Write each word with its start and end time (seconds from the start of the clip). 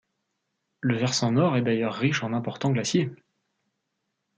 Le 0.79 0.95
versant 0.97 1.31
nord 1.31 1.57
est 1.57 1.61
d'ailleurs 1.61 1.93
riche 1.93 2.23
en 2.23 2.33
importants 2.33 2.71
glaciers. 2.71 3.11